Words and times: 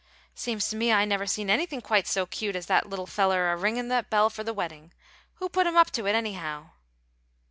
"Seems 0.33 0.67
to 0.69 0.75
me 0.75 0.91
I 0.91 1.05
never 1.05 1.27
seen 1.27 1.47
anything 1.47 1.79
quite 1.79 2.07
so 2.07 2.25
cute 2.25 2.55
as 2.55 2.65
that 2.65 2.89
little 2.89 3.05
feller 3.05 3.51
a 3.51 3.55
ringin' 3.55 3.87
that 3.89 4.09
bell 4.09 4.31
for 4.31 4.43
the 4.43 4.51
weddin'. 4.51 4.91
Who 5.35 5.47
put 5.47 5.67
him 5.67 5.77
up 5.77 5.91
to 5.91 6.07
it, 6.07 6.13
anyhow?" 6.15 6.71